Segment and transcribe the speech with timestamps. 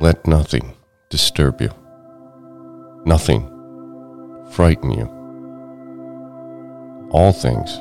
[0.00, 0.74] Let nothing
[1.10, 1.70] disturb you,
[3.04, 3.42] nothing
[4.52, 5.06] frighten you.
[7.10, 7.78] All things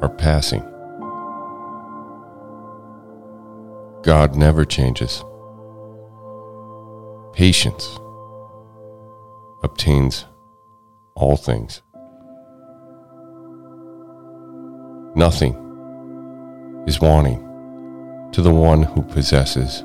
[0.00, 0.62] are passing.
[4.02, 5.22] God never changes.
[7.34, 7.98] Patience
[9.62, 10.24] obtains
[11.14, 11.82] all things.
[15.14, 15.54] Nothing
[16.86, 17.40] is wanting
[18.32, 19.84] to the one who possesses